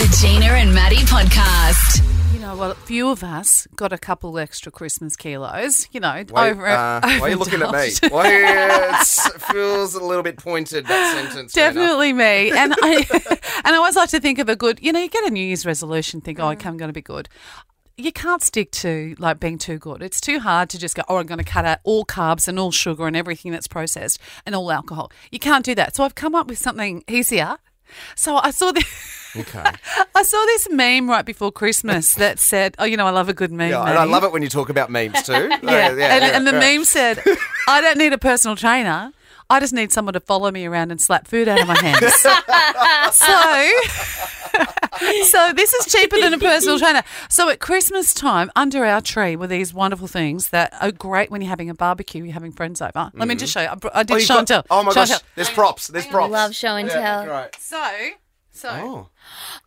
The 0.00 0.16
Gina 0.18 0.46
and 0.46 0.74
Matty 0.74 0.96
podcast. 0.96 2.02
You 2.32 2.40
know, 2.40 2.56
well, 2.56 2.70
a 2.70 2.74
few 2.74 3.10
of 3.10 3.22
us 3.22 3.68
got 3.76 3.92
a 3.92 3.98
couple 3.98 4.38
extra 4.38 4.72
Christmas 4.72 5.14
kilos. 5.14 5.88
You 5.92 6.00
know, 6.00 6.14
Wait, 6.14 6.32
over. 6.32 6.66
uh, 6.66 7.00
why 7.02 7.20
are 7.20 7.28
you 7.28 7.36
looking 7.36 7.60
at 7.60 7.70
me? 7.70 8.08
Why 8.08 8.28
it 9.02 9.04
feels 9.52 9.94
a 9.94 10.02
little 10.02 10.22
bit 10.22 10.38
pointed 10.38 10.86
that 10.86 11.14
sentence. 11.28 11.52
Tina. 11.52 11.66
Definitely 11.66 12.14
me, 12.14 12.50
and 12.50 12.72
I 12.80 13.06
and 13.64 13.74
I 13.74 13.76
always 13.76 13.94
like 13.94 14.08
to 14.10 14.20
think 14.20 14.38
of 14.38 14.48
a 14.48 14.56
good. 14.56 14.80
You 14.80 14.90
know, 14.94 15.00
you 15.00 15.10
get 15.10 15.24
a 15.26 15.30
New 15.30 15.44
Year's 15.44 15.66
resolution, 15.66 16.22
think, 16.22 16.40
oh, 16.40 16.44
Mm. 16.44 16.52
okay, 16.54 16.68
I'm 16.70 16.78
going 16.78 16.88
to 16.88 16.94
be 16.94 17.02
good. 17.02 17.28
You 17.98 18.10
can't 18.10 18.42
stick 18.42 18.70
to 18.72 19.14
like 19.18 19.38
being 19.38 19.58
too 19.58 19.78
good. 19.78 20.02
It's 20.02 20.22
too 20.22 20.40
hard 20.40 20.70
to 20.70 20.78
just 20.78 20.96
go, 20.96 21.02
oh, 21.08 21.16
I'm 21.18 21.26
going 21.26 21.36
to 21.36 21.44
cut 21.44 21.66
out 21.66 21.80
all 21.84 22.06
carbs 22.06 22.48
and 22.48 22.58
all 22.58 22.70
sugar 22.70 23.06
and 23.06 23.14
everything 23.14 23.52
that's 23.52 23.68
processed 23.68 24.18
and 24.46 24.54
all 24.54 24.72
alcohol. 24.72 25.12
You 25.30 25.38
can't 25.38 25.62
do 25.62 25.74
that. 25.74 25.94
So 25.94 26.04
I've 26.04 26.14
come 26.14 26.34
up 26.34 26.46
with 26.46 26.56
something 26.58 27.04
easier. 27.06 27.58
So 28.14 28.36
I 28.36 28.50
saw 28.50 28.72
the. 28.72 28.84
Okay. 29.36 29.62
I 30.14 30.22
saw 30.22 30.44
this 30.46 30.68
meme 30.70 31.08
right 31.08 31.24
before 31.24 31.52
Christmas 31.52 32.14
that 32.14 32.38
said, 32.38 32.74
"Oh, 32.78 32.84
you 32.84 32.96
know, 32.96 33.06
I 33.06 33.10
love 33.10 33.28
a 33.28 33.34
good 33.34 33.52
meme." 33.52 33.70
Yeah, 33.70 33.84
and 33.84 33.98
I 33.98 34.04
love 34.04 34.24
it 34.24 34.32
when 34.32 34.42
you 34.42 34.48
talk 34.48 34.68
about 34.70 34.90
memes 34.90 35.22
too. 35.22 35.32
Yeah, 35.62 35.90
and, 35.90 36.24
and 36.24 36.46
the 36.46 36.52
meme 36.52 36.84
said, 36.84 37.22
"I 37.68 37.80
don't 37.80 37.98
need 37.98 38.12
a 38.12 38.18
personal 38.18 38.56
trainer. 38.56 39.12
I 39.48 39.58
just 39.60 39.72
need 39.72 39.90
someone 39.92 40.14
to 40.14 40.20
follow 40.20 40.50
me 40.50 40.64
around 40.66 40.90
and 40.92 41.00
slap 41.00 41.26
food 41.28 41.48
out 41.48 41.60
of 41.60 41.66
my 41.68 41.78
hands." 41.80 42.14
so, 43.16 43.70
so 45.24 45.52
this 45.54 45.72
is 45.72 45.92
cheaper 45.92 46.20
than 46.20 46.34
a 46.34 46.38
personal 46.38 46.78
trainer. 46.78 47.02
So 47.28 47.48
at 47.48 47.60
Christmas 47.60 48.14
time, 48.14 48.50
under 48.56 48.84
our 48.84 49.00
tree 49.00 49.36
were 49.36 49.46
these 49.46 49.72
wonderful 49.72 50.06
things 50.08 50.50
that 50.50 50.74
are 50.80 50.92
great 50.92 51.30
when 51.30 51.40
you're 51.40 51.48
having 51.50 51.70
a 51.70 51.74
barbecue, 51.74 52.24
you're 52.24 52.32
having 52.32 52.52
friends 52.52 52.80
over. 52.82 52.92
Let 52.94 53.14
me 53.14 53.20
mm-hmm. 53.20 53.38
just 53.38 53.52
show 53.52 53.60
you. 53.62 53.68
I, 53.68 53.74
br- 53.74 53.88
I 53.94 54.02
did 54.02 54.14
Oh, 54.14 54.16
you've 54.16 54.26
show 54.26 54.38
and 54.38 54.48
tell. 54.48 54.62
got- 54.62 54.66
oh 54.70 54.82
my 54.82 54.92
Show 54.92 55.00
and 55.00 55.10
gosh, 55.10 55.20
there's 55.34 55.50
props. 55.50 55.88
There's 55.88 56.06
props. 56.06 56.32
I 56.32 56.36
love 56.36 56.54
show 56.54 56.76
and 56.76 56.88
tell. 56.88 57.26
Right. 57.26 57.54
So, 57.58 57.92
so. 58.52 58.68
Oh. 58.70 59.08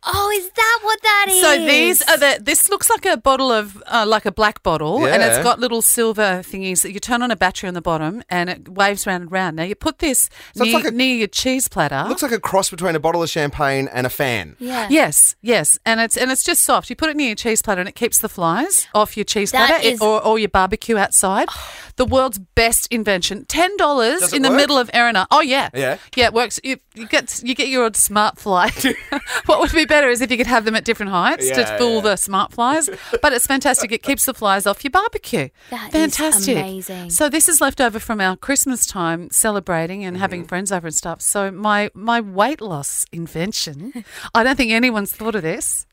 Oh, 0.06 0.30
is 0.36 0.50
that 0.50 0.80
what 0.82 1.00
that 1.02 1.26
is? 1.30 1.40
So 1.40 1.64
these 1.64 2.02
are 2.02 2.18
the. 2.18 2.38
This 2.42 2.68
looks 2.68 2.90
like 2.90 3.06
a 3.06 3.16
bottle 3.16 3.50
of 3.50 3.82
uh, 3.86 4.04
like 4.06 4.26
a 4.26 4.32
black 4.32 4.62
bottle, 4.62 5.06
and 5.06 5.22
it's 5.22 5.42
got 5.42 5.58
little 5.60 5.80
silver 5.80 6.42
thingies 6.44 6.82
that 6.82 6.92
you 6.92 7.00
turn 7.00 7.22
on 7.22 7.30
a 7.30 7.36
battery 7.36 7.68
on 7.68 7.74
the 7.74 7.80
bottom, 7.80 8.22
and 8.28 8.50
it 8.50 8.68
waves 8.68 9.06
round 9.06 9.22
and 9.22 9.32
round. 9.32 9.56
Now 9.56 9.62
you 9.62 9.74
put 9.74 10.00
this 10.00 10.28
So 10.54 10.64
it's 10.64 10.72
near, 10.72 10.74
like 10.74 10.84
a- 10.84 10.90
near 10.90 11.14
your 11.16 11.26
cheese 11.28 11.68
platter. 11.68 12.04
Looks 12.08 12.22
like 12.22 12.32
a 12.32 12.40
cross 12.40 12.68
between 12.68 12.94
a 12.96 13.00
bottle 13.00 13.22
of 13.22 13.30
champagne 13.30 13.88
and 13.88 14.06
a 14.06 14.10
fan. 14.10 14.56
Yeah. 14.58 14.88
Yes, 14.90 15.36
yes, 15.40 15.78
and 15.86 16.00
it's 16.00 16.16
and 16.18 16.30
it's 16.30 16.42
just 16.44 16.62
soft. 16.62 16.90
You 16.90 16.96
put 16.96 17.08
it 17.08 17.16
near 17.16 17.28
your 17.28 17.36
cheese 17.36 17.62
platter, 17.62 17.80
and 17.80 17.88
it 17.88 17.94
keeps 17.94 18.18
the 18.18 18.28
flies 18.28 18.86
off 18.94 19.16
your 19.16 19.24
cheese 19.24 19.52
That 19.52 19.68
platter 19.68 19.86
is- 19.88 20.00
or, 20.02 20.22
or 20.22 20.38
your 20.38 20.50
barbecue 20.50 20.98
outside. 20.98 21.48
the 21.96 22.04
world's 22.04 22.38
best 22.38 22.86
invention. 22.90 23.46
Ten 23.46 23.74
dollars 23.78 24.20
Does 24.20 24.32
it 24.32 24.36
in 24.36 24.42
the 24.42 24.50
work? 24.50 24.56
middle 24.58 24.76
of 24.78 24.90
Erina. 24.92 25.26
Oh 25.30 25.40
yeah, 25.40 25.70
Yeah? 25.72 25.96
yeah. 26.14 26.26
It 26.26 26.32
works. 26.34 26.60
You, 26.62 26.76
you 26.94 27.06
get 27.06 27.40
you 27.42 27.54
get 27.54 27.68
your 27.68 27.84
old 27.84 27.96
smart 27.96 28.38
fly. 28.38 28.70
what 29.46 29.60
would 29.60 29.72
be 29.72 29.84
better 29.84 30.08
is 30.08 30.20
if 30.20 30.30
you 30.30 30.36
could 30.36 30.46
have 30.46 30.64
them 30.64 30.74
at 30.74 30.84
different 30.84 31.10
heights 31.12 31.48
to 31.50 31.64
fool 31.78 31.96
yeah. 31.96 32.00
the 32.00 32.16
smart 32.16 32.52
flies. 32.52 32.88
But 33.22 33.32
it's 33.32 33.46
fantastic. 33.46 33.92
It 33.92 34.02
keeps 34.02 34.24
the 34.24 34.34
flies 34.34 34.66
off 34.66 34.82
your 34.84 34.90
barbecue. 34.90 35.48
That 35.70 35.94
is 35.94 36.16
fantastic. 36.16 36.56
amazing. 36.56 37.10
So 37.10 37.28
this 37.28 37.48
is 37.48 37.60
left 37.60 37.80
over 37.80 37.98
from 37.98 38.20
our 38.20 38.36
Christmas 38.36 38.86
time 38.86 39.30
celebrating 39.30 40.04
and 40.04 40.14
Mm-hmm. 40.16 40.20
having 40.20 40.44
friends 40.44 40.70
over 40.72 40.86
and 40.86 40.94
stuff. 40.94 41.20
So 41.20 41.50
my 41.50 41.90
my 41.94 42.20
weight 42.20 42.60
loss 42.60 43.04
invention, 43.12 44.04
I 44.34 44.44
don't 44.44 44.56
think 44.56 44.70
anyone's 44.72 45.12
thought 45.12 45.34
of 45.34 45.42
this. 45.42 45.86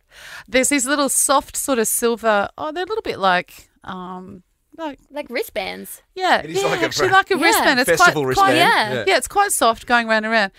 There's 0.47 0.69
these 0.69 0.85
little 0.85 1.09
soft 1.09 1.55
sort 1.57 1.79
of 1.79 1.87
silver. 1.87 2.49
Oh, 2.57 2.71
they're 2.71 2.83
a 2.83 2.87
little 2.87 3.01
bit 3.01 3.19
like. 3.19 3.69
Um, 3.83 4.43
like 4.77 4.99
Like 5.11 5.27
wristbands. 5.29 6.01
yeah, 6.15 6.39
It 6.41 6.51
is 6.51 6.61
yeah, 6.61 6.69
like 6.69 6.81
a 6.81 6.85
actually 6.85 7.07
fr- 7.09 7.13
like 7.19 7.31
a 7.31 7.37
Yeah. 7.37 7.43
wristband. 7.45 7.79
It's 7.81 7.89
Festival 7.89 8.23
quite, 8.23 8.35
quite 8.35 8.47
wristband. 8.53 8.57
yeah. 8.57 8.93
Yeah. 8.93 9.03
yeah, 9.07 9.17
it's 9.17 9.27
quite 9.27 9.51
soft 9.51 9.85
going 9.85 10.07
round 10.07 10.25
and 10.25 10.31
round. 10.31 10.51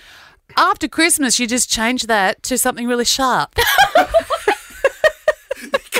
After 0.56 0.88
Christmas, 0.88 1.38
you 1.38 1.46
just 1.46 1.70
change 1.70 2.06
that 2.06 2.42
to 2.44 2.58
something 2.58 2.86
really 2.86 3.04
sharp, 3.04 3.54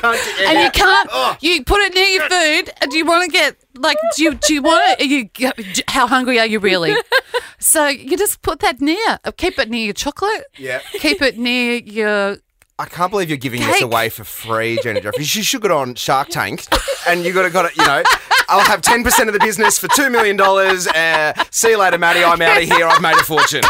and 0.05 0.61
you 0.61 0.71
can't. 0.73 1.09
Oh. 1.13 1.37
You 1.41 1.65
put 1.65 1.81
it 1.81 1.95
near 1.95 2.05
your 2.07 2.29
food. 2.29 2.73
and 2.81 2.91
Do 2.91 2.97
you 2.97 3.05
want 3.07 3.25
to 3.25 3.31
get 3.31 3.57
like? 3.77 3.97
Do 4.17 4.25
you 4.25 4.35
do 4.35 4.55
you 4.55 4.63
want 4.63 4.99
to? 4.99 5.07
You 5.07 5.29
how 5.89 6.07
hungry 6.07 6.39
are 6.41 6.47
you 6.47 6.59
really? 6.59 6.95
so 7.59 7.87
you 7.87 8.17
just 8.17 8.43
put 8.43 8.61
that 8.61 8.81
near. 8.81 9.19
Keep 9.37 9.59
it 9.59 9.71
near 9.71 9.85
your 9.85 9.95
chocolate. 9.95 10.45
Yeah. 10.59 10.81
Keep 10.95 11.23
it 11.23 11.39
near 11.39 11.77
your. 11.77 12.39
I 12.79 12.87
can't 12.87 13.11
believe 13.13 13.29
you're 13.29 13.37
giving 13.39 13.61
this 13.61 13.81
away 13.83 14.09
for 14.09 14.25
free, 14.25 14.81
Jenny 14.83 15.01
Jeffreys. 15.01 15.37
You 15.37 15.43
should 15.45 15.63
get 15.63 15.71
on 15.71 15.95
Shark 15.95 16.29
Tank, 16.31 16.65
and 17.07 17.23
you 17.25 17.33
got 17.33 17.43
to 17.43 17.51
got 17.51 17.67
it. 17.67 17.77
You 17.77 17.85
know, 17.87 18.03
I'll 18.49 18.65
have 18.65 18.83
ten 18.83 19.05
percent 19.05 19.29
of 19.29 19.35
the 19.35 19.39
business 19.39 19.79
for 19.79 19.87
two 19.89 20.11
million 20.11 20.37
dollars. 20.37 20.89
Uh, 20.89 21.33
see 21.53 21.71
you 21.71 21.79
later, 21.79 21.99
Matty. 21.99 22.25
I'm 22.25 22.43
out 22.43 22.61
of 22.61 22.65
here. 22.69 22.87
I've 22.89 23.01
made 23.03 23.15
a 23.17 23.23
fortune. 23.23 23.63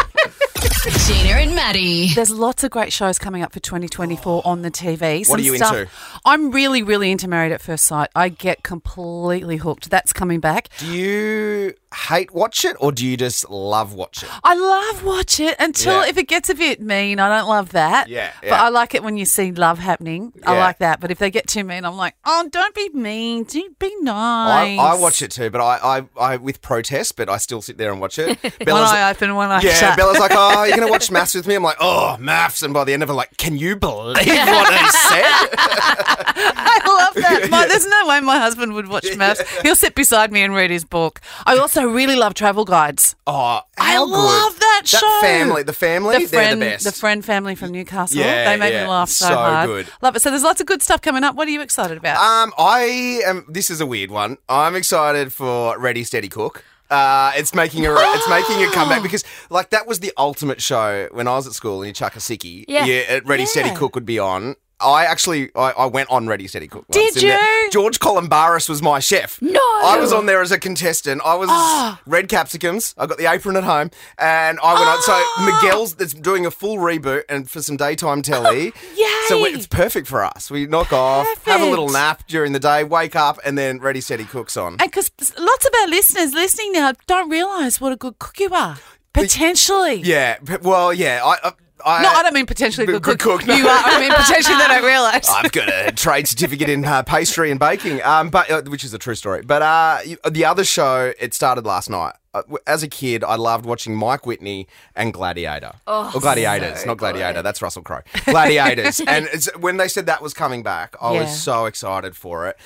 Gina 0.83 1.22
and 1.43 1.55
Matty. 1.55 2.07
There's 2.13 2.29
lots 2.31 2.63
of 2.63 2.71
great 2.71 2.93
shows 2.93 3.19
coming 3.19 3.41
up 3.43 3.51
for 3.51 3.59
2024 3.59 4.43
on 4.45 4.61
the 4.61 4.71
TV. 4.71 5.27
What 5.27 5.39
are 5.39 5.43
you 5.43 5.57
stuff- 5.57 5.75
into? 5.75 5.91
I'm 6.23 6.51
really, 6.51 6.83
really 6.83 7.11
into 7.11 7.27
Married 7.27 7.51
at 7.51 7.61
First 7.61 7.85
Sight. 7.85 8.09
I 8.15 8.29
get 8.29 8.63
completely 8.63 9.57
hooked. 9.57 9.89
That's 9.89 10.13
coming 10.13 10.39
back. 10.39 10.69
Do 10.77 10.87
you 10.87 11.73
hate 12.07 12.33
watch 12.33 12.65
it, 12.65 12.75
or 12.79 12.91
do 12.91 13.05
you 13.05 13.15
just 13.17 13.47
love 13.51 13.93
watch 13.93 14.23
it? 14.23 14.29
I 14.43 14.55
love 14.55 15.03
watch 15.03 15.39
it 15.39 15.55
until 15.59 16.01
Yeah. 16.01 16.07
if 16.09 16.17
it 16.17 16.27
gets 16.27 16.49
a 16.49 16.55
bit 16.55 16.81
mean, 16.81 17.19
I 17.19 17.37
don't 17.37 17.47
love 17.47 17.73
that. 17.73 18.07
Yeah, 18.09 18.31
But 18.41 18.47
yeah. 18.47 18.63
I 18.63 18.69
like 18.69 18.95
it 18.95 19.03
when 19.03 19.15
you 19.17 19.25
see 19.25 19.51
love 19.51 19.77
happening. 19.79 20.33
I 20.45 20.53
Yeah. 20.53 20.59
like 20.59 20.79
that. 20.79 20.99
But 21.01 21.11
if 21.11 21.19
they 21.19 21.29
get 21.29 21.45
too 21.47 21.63
mean, 21.63 21.83
I'm 21.85 21.95
like, 21.97 22.15
oh, 22.25 22.47
don't 22.51 22.73
be 22.73 22.89
mean. 22.93 23.43
Do 23.43 23.69
be 23.77 23.91
I, 23.91 24.01
nice. 24.01 24.79
I 24.79 24.95
watch 24.95 25.21
it 25.21 25.29
too, 25.31 25.49
but 25.51 25.61
I, 25.61 25.99
I, 25.99 26.33
I 26.33 26.37
with 26.37 26.61
protest, 26.61 27.15
but 27.15 27.29
I 27.29 27.37
still 27.37 27.61
sit 27.61 27.77
there 27.77 27.91
and 27.91 27.99
watch 28.01 28.17
it. 28.17 28.41
One 28.43 28.51
Bella's, 28.65 28.89
eye 28.91 29.11
open, 29.11 29.35
one 29.35 29.51
eye 29.51 29.61
yeah, 29.61 29.73
shut. 29.73 29.97
Bella's 29.97 30.19
like, 30.19 30.31
oh, 30.33 30.63
you're 30.63 30.77
gonna 30.77 30.89
watch 30.91 31.11
MAFS 31.33 31.35
with 31.35 31.47
me? 31.47 31.55
I'm 31.55 31.63
like, 31.63 31.77
oh, 31.79 32.17
MAFS, 32.19 32.63
and 32.63 32.73
by 32.73 32.83
the 32.83 32.93
end 32.93 33.03
of 33.03 33.09
it, 33.09 33.13
like, 33.13 33.35
can 33.37 33.57
you 33.57 33.75
believe 33.75 34.15
what 34.15 34.27
he 34.27 34.27
said? 34.27 35.23
I 35.55 36.81
love 36.85 37.13
that. 37.15 37.47
My, 37.49 37.67
there's 37.67 37.87
no 37.87 38.07
way 38.07 38.19
my 38.21 38.37
husband 38.37 38.73
would 38.73 38.87
watch 38.87 39.05
MAFS. 39.05 39.61
He'll 39.63 39.75
sit 39.75 39.95
beside 39.95 40.31
me 40.31 40.41
and 40.43 40.53
read 40.53 40.69
his 40.71 40.85
book. 40.85 41.21
I 41.45 41.57
also 41.57 41.85
really 41.85 42.15
love 42.15 42.33
travel 42.33 42.65
guides. 42.65 43.15
Oh, 43.27 43.61
I 43.77 43.97
good. 43.97 44.09
love 44.09 44.59
that 44.59 44.81
show. 44.85 44.99
That 44.99 45.19
family, 45.21 45.63
the 45.63 45.73
family, 45.73 46.19
the 46.23 46.27
friend, 46.27 46.61
they're 46.61 46.69
the 46.69 46.73
best. 46.75 46.85
the 46.85 46.91
friend 46.91 47.25
family 47.25 47.55
from 47.55 47.71
Newcastle. 47.71 48.17
Yeah, 48.19 48.51
they 48.51 48.57
make 48.57 48.73
yeah. 48.73 48.83
me 48.83 48.89
laugh 48.89 49.09
so, 49.09 49.27
So 49.27 49.35
hard. 49.35 49.67
good. 49.67 49.87
Love 50.01 50.15
it. 50.15 50.21
So 50.21 50.29
there's 50.29 50.43
lots 50.43 50.61
of 50.61 50.67
good 50.67 50.81
stuff 50.81 51.01
coming 51.01 51.23
up. 51.23 51.35
What 51.35 51.47
are 51.47 51.51
you 51.51 51.61
excited 51.61 51.97
about? 51.97 52.17
Um, 52.17 52.53
I 52.57 53.21
am. 53.25 53.45
This 53.49 53.69
is 53.69 53.81
a 53.81 53.85
weird 53.85 54.11
one. 54.11 54.37
I'm 54.49 54.75
excited 54.75 55.33
for 55.33 55.77
Ready 55.79 56.03
Steady 56.03 56.29
Cook. 56.29 56.63
Uh, 56.93 57.31
it's 57.35 57.53
making 57.55 57.85
a 57.87 57.93
it's 57.97 58.29
making 58.29 58.63
a 58.63 58.69
comeback 58.71 59.01
because 59.07 59.23
like 59.49 59.71
that 59.71 59.87
was 59.87 59.99
the 59.99 60.13
ultimate 60.17 60.61
show 60.61 61.07
when 61.11 61.27
I 61.27 61.35
was 61.35 61.47
at 61.47 61.53
school 61.53 61.81
and 61.81 61.87
you 61.87 61.93
chuck 61.93 62.15
a 62.15 62.19
sickie. 62.19 62.65
Yeah. 62.67 62.85
yeah 62.85 63.19
Ready 63.25 63.45
Steady 63.45 63.75
Cook 63.75 63.95
would 63.95 64.05
be 64.05 64.19
on. 64.19 64.55
I 64.79 65.05
actually 65.05 65.49
I, 65.55 65.71
I 65.71 65.85
went 65.85 66.09
on 66.09 66.27
Ready 66.27 66.45
Steady 66.45 66.67
Cook. 66.67 66.85
Did 66.91 67.15
and 67.15 67.23
there- 67.23 67.63
you? 67.63 67.71
George 67.71 67.99
Calombaris 67.99 68.67
was 68.67 68.81
my 68.81 68.99
chef. 68.99 69.41
No. 69.41 69.59
I 69.59 69.97
was 69.99 70.11
on 70.11 70.25
there 70.25 70.41
as 70.41 70.51
a 70.51 70.59
contestant. 70.59 71.21
I 71.23 71.35
was 71.35 71.47
Ah. 71.49 72.01
red 72.05 72.27
capsicums. 72.27 72.93
I 72.97 73.05
got 73.05 73.17
the 73.17 73.31
apron 73.31 73.55
at 73.55 73.63
home, 73.63 73.91
and 74.17 74.59
I 74.61 74.73
went 74.73 74.87
on. 74.87 75.01
So 75.01 75.13
Ah. 75.15 75.61
Miguel's 75.61 75.95
that's 75.95 76.13
doing 76.13 76.45
a 76.45 76.51
full 76.51 76.77
reboot 76.77 77.23
and 77.29 77.49
for 77.49 77.61
some 77.61 77.77
daytime 77.77 78.21
telly. 78.21 78.73
So 79.27 79.45
it's 79.45 79.67
perfect 79.67 80.07
for 80.07 80.23
us. 80.23 80.51
We 80.51 80.65
knock 80.65 80.91
off, 80.93 81.27
have 81.45 81.61
a 81.61 81.65
little 81.65 81.89
nap 81.89 82.23
during 82.27 82.51
the 82.51 82.59
day, 82.59 82.83
wake 82.83 83.15
up, 83.15 83.39
and 83.45 83.57
then 83.57 83.79
Ready 83.79 84.01
Steady 84.01 84.25
Cooks 84.25 84.57
on. 84.57 84.73
And 84.73 84.91
because 84.91 85.11
lots 85.37 85.65
of 85.65 85.71
our 85.81 85.87
listeners 85.87 86.33
listening 86.33 86.73
now 86.73 86.93
don't 87.07 87.29
realise 87.29 87.79
what 87.79 87.91
a 87.91 87.95
good 87.95 88.19
cook 88.19 88.39
you 88.39 88.53
are. 88.53 88.77
Potentially. 89.13 90.01
Yeah, 90.01 90.37
well, 90.61 90.91
yeah. 90.93 91.21
I, 91.23 91.37
I, 91.47 91.51
I 91.85 92.01
No, 92.01 92.09
I 92.09 92.23
don't 92.23 92.33
mean 92.33 92.45
potentially 92.45 92.85
good, 92.87 93.01
Good 93.03 93.19
cook. 93.19 93.41
cook, 93.41 93.47
no. 93.47 93.55
You 93.55 93.67
are. 93.67 93.81
I 93.85 93.99
mean 93.99 94.11
potentially 94.11 94.57
they 94.57 94.67
don't 94.67 94.83
realise. 94.91 95.29
I've 95.29 95.51
got 95.51 95.69
a 95.69 95.91
trade 95.91 96.27
certificate 96.27 96.69
in 96.69 96.83
uh, 96.83 97.03
pastry 97.03 97.51
and 97.51 97.59
baking, 97.59 98.01
um, 98.03 98.29
but 98.29 98.49
uh, 98.49 98.61
which 98.63 98.83
is 98.83 98.93
a 98.93 98.97
true 98.97 99.15
story. 99.15 99.41
But 99.43 99.61
uh, 99.61 99.99
the 100.29 100.45
other 100.45 100.63
show, 100.63 101.13
it 101.19 101.33
started 101.33 101.65
last 101.65 101.89
night. 101.89 102.13
Uh, 102.33 102.41
As 102.65 102.81
a 102.83 102.87
kid, 102.87 103.23
I 103.23 103.35
loved 103.35 103.65
watching 103.65 103.95
Mike 103.95 104.25
Whitney 104.25 104.67
and 104.95 105.13
Gladiator. 105.13 105.73
Oh, 105.85 106.11
or 106.15 106.19
Gladiators, 106.19 106.85
not 106.85 106.97
Gladiator. 106.97 107.41
That's 107.43 107.61
Russell 107.61 107.83
Crowe. 107.83 108.01
Gladiators. 108.25 108.99
and 109.07 109.27
it's, 109.31 109.55
when 109.57 109.77
they 109.77 109.87
said 109.87 110.07
that 110.07 110.21
was 110.21 110.33
coming 110.33 110.63
back, 110.63 110.95
I 111.01 111.13
Yeah. 111.13 111.21
was 111.21 111.39
so 111.39 111.65
excited 111.65 112.15
for 112.15 112.47
it. 112.47 112.57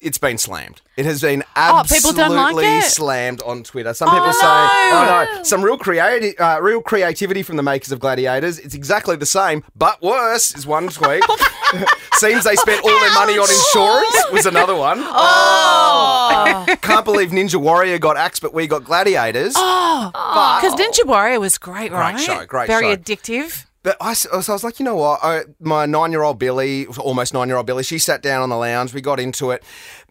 It's 0.00 0.18
been 0.18 0.36
slammed. 0.36 0.82
It 0.98 1.06
has 1.06 1.22
been 1.22 1.42
Oh, 1.56 1.78
absolutely 1.80 2.20
don't 2.24 2.52
like 2.54 2.82
slammed 2.84 3.40
on 3.40 3.62
Twitter. 3.62 3.94
Some 3.94 4.10
people 4.10 4.30
say, 4.34 4.44
no. 4.44 4.68
"Oh 4.92 5.26
no!" 5.36 5.42
Some 5.42 5.62
real 5.62 5.78
creative, 5.78 6.34
uh, 6.38 6.58
real 6.60 6.82
creativity 6.82 7.42
from 7.42 7.56
the 7.56 7.62
makers 7.62 7.90
of 7.90 8.00
Gladiators. 8.00 8.58
It's 8.58 8.74
exactly 8.74 9.16
the 9.16 9.24
same, 9.24 9.64
but 9.74 10.02
worse. 10.02 10.54
Is 10.54 10.66
one 10.66 10.88
tweet. 10.88 11.24
Seems 12.14 12.44
they 12.44 12.56
spent 12.56 12.82
all 12.84 13.00
their 13.00 13.14
money 13.14 13.34
on 13.34 13.48
insurance. 13.48 14.32
Was 14.32 14.46
another 14.46 14.74
one. 14.74 14.98
Oh. 15.00 16.64
Can't 16.82 17.04
believe 17.04 17.30
Ninja 17.30 17.56
Warrior 17.56 17.98
got 17.98 18.16
axed, 18.16 18.42
but 18.42 18.54
we 18.54 18.66
got 18.66 18.84
Gladiators. 18.84 19.54
Oh. 19.56 20.10
Because 20.12 20.74
oh. 20.74 20.76
Ninja 20.76 21.06
Warrior 21.06 21.40
was 21.40 21.58
great, 21.58 21.92
right? 21.92 22.14
Great 22.14 22.24
show, 22.24 22.46
great 22.46 22.66
Very 22.66 22.86
show. 22.86 22.96
addictive. 22.96 23.66
But 23.84 23.98
I, 24.00 24.14
so 24.14 24.30
I 24.32 24.36
was 24.38 24.64
like, 24.64 24.80
you 24.80 24.84
know 24.84 24.96
what? 24.96 25.20
I, 25.22 25.42
my 25.60 25.84
nine-year-old 25.84 26.38
Billy, 26.38 26.86
almost 26.86 27.34
nine-year-old 27.34 27.66
Billy, 27.66 27.84
she 27.84 27.98
sat 27.98 28.22
down 28.22 28.42
on 28.42 28.48
the 28.48 28.56
lounge. 28.56 28.94
We 28.94 29.02
got 29.02 29.20
into 29.20 29.50
it. 29.50 29.62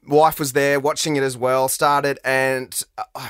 Wife 0.08 0.38
was 0.38 0.54
there 0.54 0.80
watching 0.80 1.16
it 1.16 1.24
as 1.24 1.36
well. 1.36 1.68
Started, 1.68 2.20
and 2.24 2.80
uh, 2.98 3.28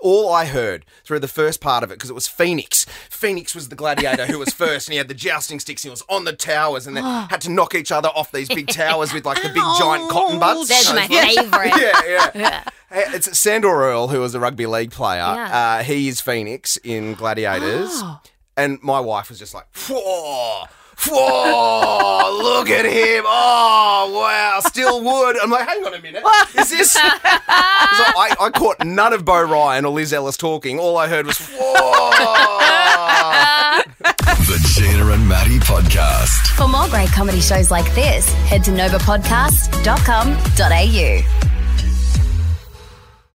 all 0.00 0.32
I 0.32 0.46
heard 0.46 0.84
through 1.04 1.20
the 1.20 1.28
first 1.28 1.60
part 1.60 1.84
of 1.84 1.90
it 1.90 1.94
because 1.94 2.10
it 2.10 2.14
was 2.14 2.26
Phoenix. 2.26 2.86
Phoenix 3.08 3.54
was 3.54 3.68
the 3.68 3.76
gladiator 3.76 4.26
who 4.26 4.38
was 4.40 4.52
first, 4.52 4.88
and 4.88 4.94
he 4.94 4.98
had 4.98 5.06
the 5.06 5.14
jousting 5.14 5.60
sticks. 5.60 5.84
And 5.84 5.90
he 5.90 5.92
was 5.92 6.02
on 6.08 6.24
the 6.24 6.32
towers, 6.32 6.88
and 6.88 6.96
then 6.96 7.04
had 7.30 7.40
to 7.42 7.50
knock 7.50 7.76
each 7.76 7.92
other 7.92 8.08
off 8.08 8.32
these 8.32 8.48
big 8.48 8.66
towers 8.68 9.12
with 9.12 9.24
like 9.26 9.40
the 9.42 9.48
big 9.50 9.62
giant 9.78 10.10
cotton 10.10 10.40
butts. 10.40 10.68
That's 10.68 10.92
my 10.92 11.06
favorite. 11.06 11.80
yeah, 11.80 12.30
yeah. 12.34 12.64
It's 12.90 13.38
Sandor 13.38 13.68
Earl, 13.68 14.08
who 14.08 14.20
was 14.20 14.34
a 14.34 14.40
rugby 14.40 14.64
league 14.66 14.90
player. 14.92 15.18
Yeah. 15.20 15.78
Uh, 15.78 15.82
he 15.84 16.08
is 16.08 16.22
Phoenix 16.22 16.78
in 16.78 17.12
Gladiators. 17.14 17.90
Oh. 17.92 18.20
And 18.58 18.82
my 18.82 18.98
wife 18.98 19.28
was 19.30 19.38
just 19.38 19.54
like, 19.54 19.66
whoa, 19.88 20.64
whoa, 21.06 22.40
look 22.42 22.68
at 22.70 22.84
him. 22.84 23.22
Oh, 23.24 24.10
wow, 24.20 24.58
still 24.66 25.00
wood. 25.02 25.36
I'm 25.40 25.48
like, 25.48 25.68
hang 25.68 25.84
on 25.86 25.94
a 25.94 26.02
minute. 26.02 26.24
Is 26.58 26.70
this? 26.70 26.98
So 27.98 28.04
I, 28.04 28.36
I 28.38 28.50
caught 28.50 28.84
none 28.84 29.12
of 29.12 29.24
Bo 29.24 29.42
Ryan 29.42 29.84
or 29.84 29.90
Liz 29.92 30.12
Ellis 30.12 30.36
talking. 30.36 30.78
All 30.78 30.96
I 30.98 31.08
heard 31.08 31.26
was, 31.26 31.38
whoa. 31.50 32.10
The 34.46 34.58
Gina 34.74 35.06
and 35.10 35.28
Matty 35.28 35.58
Podcast. 35.58 36.54
For 36.56 36.68
more 36.68 36.88
great 36.88 37.10
comedy 37.10 37.40
shows 37.40 37.70
like 37.70 37.92
this, 37.94 38.28
head 38.44 38.62
to 38.64 38.70
novapodcast.com.au. 38.72 41.47